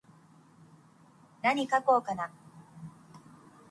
[1.43, 2.29] なに書こうかなー。